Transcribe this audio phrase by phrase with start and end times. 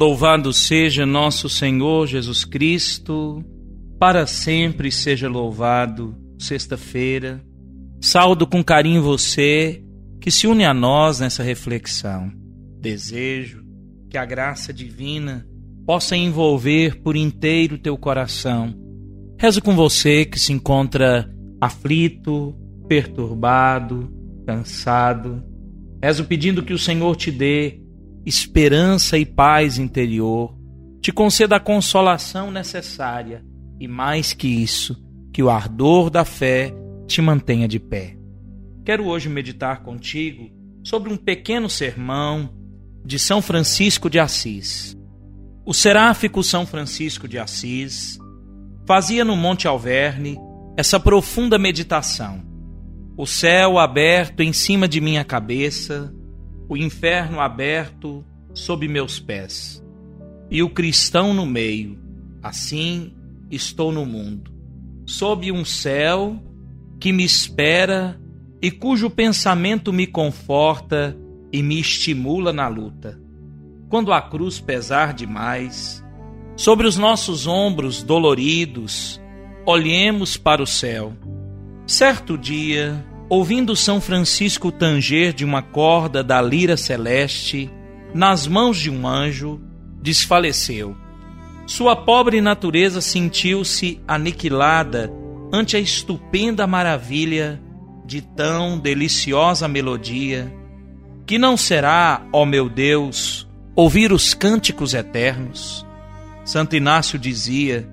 [0.00, 3.44] Louvado seja nosso Senhor Jesus Cristo,
[3.98, 6.16] para sempre seja louvado.
[6.38, 7.44] Sexta-feira,
[8.00, 9.84] saúdo com carinho você
[10.18, 12.32] que se une a nós nessa reflexão.
[12.80, 13.62] Desejo
[14.08, 15.46] que a graça divina
[15.84, 18.74] possa envolver por inteiro teu coração.
[19.38, 22.56] Rezo com você que se encontra aflito,
[22.88, 24.10] perturbado,
[24.46, 25.44] cansado.
[26.02, 27.79] Rezo pedindo que o Senhor te dê
[28.24, 30.54] esperança e paz interior,
[31.00, 33.44] te conceda a consolação necessária
[33.78, 34.96] e, mais que isso,
[35.32, 36.74] que o ardor da fé
[37.06, 38.16] te mantenha de pé.
[38.84, 40.50] Quero hoje meditar contigo
[40.84, 42.50] sobre um pequeno sermão
[43.04, 44.96] de São Francisco de Assis.
[45.64, 48.18] O seráfico São Francisco de Assis
[48.86, 50.38] fazia no Monte Alverne
[50.76, 52.42] essa profunda meditação.
[53.16, 56.12] O céu aberto em cima de minha cabeça,
[56.70, 59.84] o inferno aberto sob meus pés,
[60.48, 61.98] e o cristão no meio.
[62.40, 63.12] Assim
[63.50, 64.52] estou no mundo,
[65.04, 66.40] sob um céu
[67.00, 68.20] que me espera
[68.62, 71.18] e cujo pensamento me conforta
[71.52, 73.20] e me estimula na luta.
[73.88, 76.04] Quando a cruz pesar demais,
[76.56, 79.20] sobre os nossos ombros doloridos,
[79.66, 81.14] olhemos para o céu.
[81.84, 87.70] Certo dia, ouvindo São Francisco tanger de uma corda da lira celeste,
[88.12, 89.60] nas mãos de um anjo,
[90.02, 90.96] desfaleceu.
[91.64, 95.12] Sua pobre natureza sentiu-se aniquilada
[95.52, 97.62] ante a estupenda maravilha
[98.04, 100.52] de tão deliciosa melodia,
[101.24, 105.86] que não será, ó meu Deus, ouvir os cânticos eternos.
[106.44, 107.88] Santo Inácio dizia: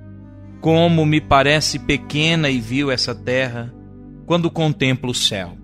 [0.59, 3.71] Como me parece pequena e vil essa terra,
[4.27, 5.57] quando contemplo o céu,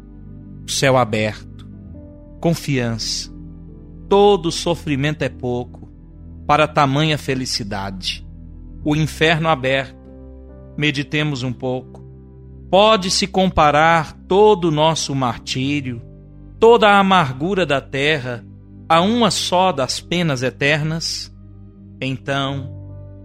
[0.66, 1.68] o céu aberto,
[2.40, 3.30] confiança.
[4.08, 5.92] Todo sofrimento é pouco
[6.48, 8.26] para tamanha felicidade.
[8.86, 9.98] O inferno aberto,
[10.78, 12.02] meditemos um pouco.
[12.72, 16.02] Pode-se comparar todo o nosso martírio,
[16.58, 18.46] toda a amargura da terra,
[18.88, 21.36] a uma só das penas eternas?
[22.00, 22.74] Então,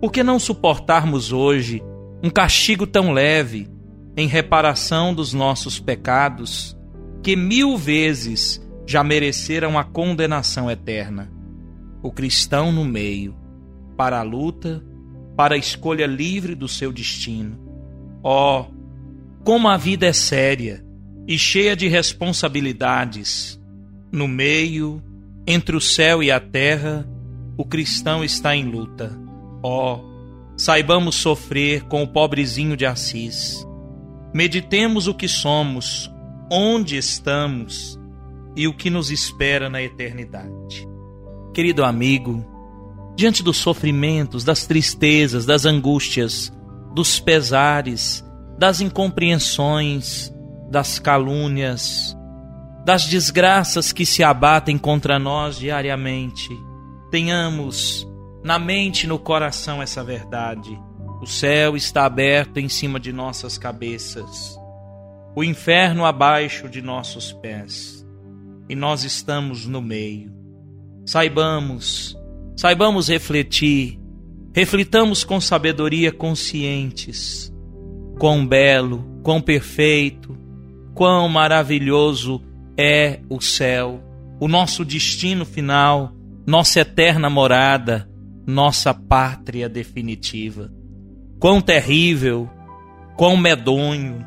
[0.01, 1.81] por que não suportarmos hoje
[2.25, 3.78] um castigo tão leve?
[4.19, 6.77] Em reparação dos nossos pecados,
[7.23, 11.31] que mil vezes já mereceram a condenação eterna.
[12.03, 13.37] O cristão no meio,
[13.97, 14.85] para a luta,
[15.37, 17.61] para a escolha livre do seu destino.
[18.21, 18.65] Oh,
[19.45, 20.85] como a vida é séria
[21.29, 23.57] e cheia de responsabilidades.
[24.11, 25.01] No meio,
[25.47, 27.09] entre o céu e a terra,
[27.57, 29.17] o cristão está em luta.
[29.63, 30.01] Oh,
[30.57, 33.68] saibamos sofrer com o pobrezinho de Assis
[34.33, 36.13] Meditemos o que somos,
[36.51, 37.99] onde estamos
[38.55, 40.87] e o que nos espera na eternidade.
[41.55, 42.45] Querido amigo,
[43.17, 46.53] diante dos sofrimentos, das tristezas, das angústias,
[46.95, 48.25] dos pesares,
[48.59, 50.33] das incompreensões,
[50.71, 52.17] das calúnias,
[52.85, 56.49] das desgraças que se abatem contra nós diariamente,
[57.11, 58.07] tenhamos
[58.45, 60.79] na mente e no coração essa verdade
[61.21, 64.57] o céu está aberto em cima de nossas cabeças,
[65.35, 68.07] o inferno abaixo de nossos pés,
[68.69, 70.33] e nós estamos no meio.
[71.05, 72.17] Saibamos,
[72.57, 73.99] saibamos refletir,
[74.55, 77.53] reflitamos com sabedoria conscientes.
[78.19, 80.37] Quão belo, quão perfeito,
[80.95, 82.43] quão maravilhoso
[82.77, 84.03] é o céu,
[84.41, 86.13] o nosso destino final,
[86.47, 88.09] nossa eterna morada,
[88.47, 90.78] nossa pátria definitiva
[91.39, 92.51] quão terrível,
[93.17, 94.27] quão medonho,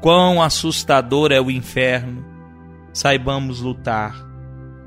[0.00, 2.24] quão assustador é o inferno,
[2.92, 4.14] saibamos lutar.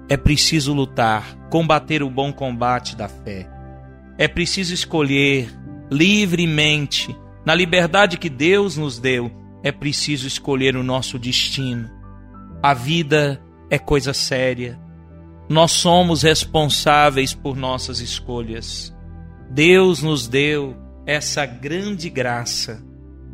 [0.10, 3.50] É preciso lutar, combater o bom combate da fé.
[4.18, 5.50] É preciso escolher
[5.92, 7.16] livremente,
[7.46, 9.32] na liberdade que Deus nos deu,
[9.64, 11.90] é preciso escolher o nosso destino.
[12.62, 14.80] A vida é coisa séria.
[15.50, 18.94] Nós somos responsáveis por nossas escolhas.
[19.50, 20.76] Deus nos deu
[21.08, 22.84] essa grande graça,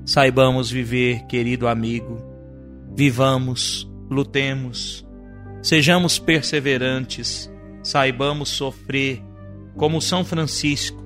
[0.06, 2.22] saibamos viver, querido amigo.
[2.96, 5.04] Vivamos, lutemos,
[5.64, 7.50] Sejamos perseverantes,
[7.82, 9.24] saibamos sofrer
[9.78, 11.02] como São Francisco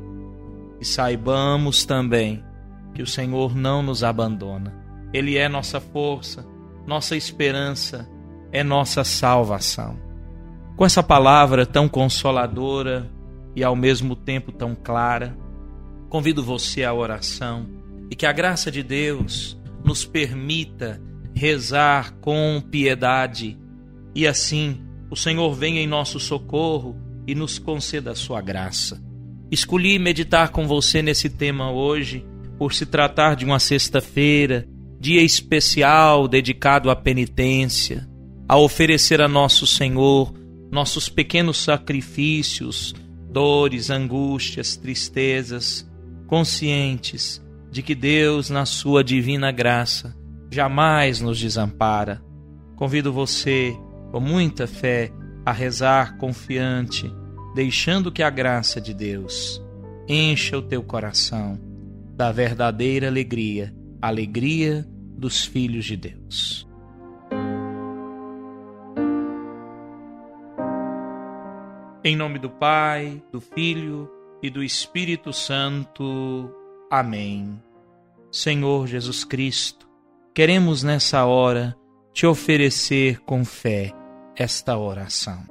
[0.81, 2.43] e saibamos também
[2.95, 4.75] que o Senhor não nos abandona.
[5.13, 6.43] Ele é nossa força,
[6.87, 8.09] nossa esperança,
[8.51, 9.99] é nossa salvação.
[10.75, 13.07] Com essa palavra tão consoladora
[13.55, 15.37] e ao mesmo tempo tão clara,
[16.09, 17.67] convido você à oração
[18.09, 21.01] e que a graça de Deus nos permita
[21.33, 23.57] rezar com piedade
[24.15, 26.95] e assim o Senhor venha em nosso socorro
[27.25, 29.01] e nos conceda a sua graça.
[29.51, 32.25] Escolhi meditar com você nesse tema hoje,
[32.57, 34.67] por se tratar de uma sexta-feira,
[34.99, 38.07] dia especial dedicado à penitência,
[38.49, 40.33] a oferecer a nosso Senhor
[40.71, 42.93] nossos pequenos sacrifícios,
[43.31, 45.89] dores, angústias, tristezas,
[46.27, 50.15] conscientes de que Deus, na sua divina graça,
[50.51, 52.21] jamais nos desampara.
[52.75, 53.75] Convido você,
[54.11, 55.11] com muita fé,
[55.45, 57.11] a rezar confiante
[57.55, 59.63] deixando que a graça de Deus
[60.07, 61.59] encha o teu coração
[62.15, 64.85] da verdadeira alegria, alegria
[65.17, 66.67] dos filhos de Deus.
[72.03, 74.09] Em nome do Pai, do Filho
[74.41, 76.51] e do Espírito Santo.
[76.89, 77.61] Amém.
[78.31, 79.87] Senhor Jesus Cristo,
[80.33, 81.75] queremos nessa hora
[82.13, 83.93] te oferecer com fé
[84.35, 85.43] esta oração.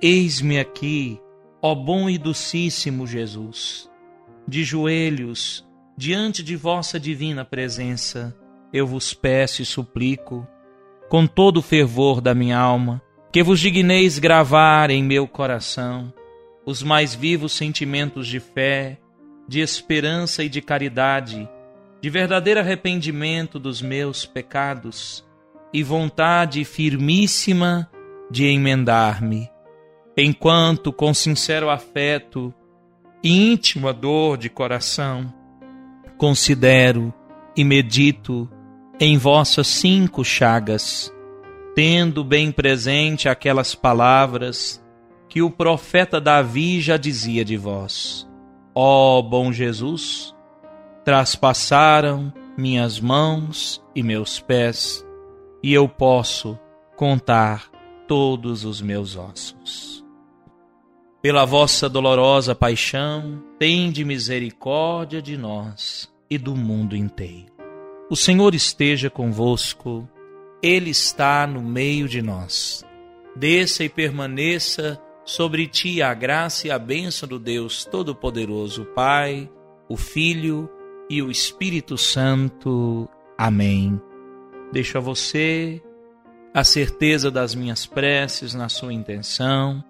[0.00, 1.20] Eis-me aqui
[1.60, 3.90] Ó bom e docíssimo Jesus,
[4.46, 5.66] de joelhos
[5.96, 8.32] diante de vossa divina presença,
[8.72, 10.46] eu vos peço e suplico,
[11.08, 16.12] com todo o fervor da minha alma, que vos digneis gravar em meu coração
[16.68, 18.98] os mais vivos sentimentos de fé,
[19.48, 21.48] de esperança e de caridade,
[21.98, 25.26] de verdadeiro arrependimento dos meus pecados
[25.72, 27.90] e vontade firmíssima
[28.30, 29.48] de emendar-me.
[30.14, 32.52] Enquanto com sincero afeto
[33.24, 35.32] e íntima dor de coração
[36.18, 37.14] considero
[37.56, 38.46] e medito
[39.00, 41.10] em vossas cinco chagas,
[41.74, 44.86] tendo bem presente aquelas palavras
[45.28, 48.26] que o profeta Davi já dizia de vós.
[48.74, 50.34] Ó bom Jesus,
[51.04, 55.04] traspassaram minhas mãos e meus pés,
[55.62, 56.58] e eu posso
[56.96, 57.70] contar
[58.06, 60.04] todos os meus ossos.
[61.20, 67.52] Pela vossa dolorosa paixão, tende misericórdia de nós e do mundo inteiro.
[68.10, 70.08] O Senhor esteja convosco,
[70.62, 72.84] Ele está no meio de nós.
[73.36, 79.46] Desça e permaneça sobre ti a graça e a bênção do Deus Todo-Poderoso, Pai,
[79.86, 80.70] o Filho
[81.10, 83.06] e o Espírito Santo.
[83.36, 84.00] Amém.
[84.72, 85.82] Deixo a você
[86.54, 89.84] a certeza das minhas preces na sua intenção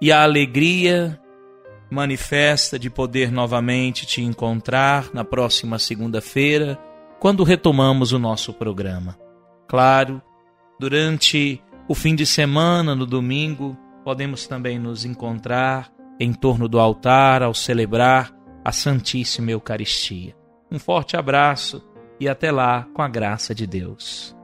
[0.00, 1.20] e a alegria
[1.88, 6.76] manifesta de poder novamente te encontrar na próxima segunda-feira,
[7.20, 9.16] quando retomamos o nosso programa.
[9.68, 10.20] Claro,
[10.80, 15.90] durante o fim de semana, no domingo, podemos também nos encontrar
[16.20, 18.32] em torno do altar ao celebrar
[18.64, 20.36] a Santíssima Eucaristia.
[20.70, 21.82] Um forte abraço
[22.20, 24.36] e até lá com a graça de Deus.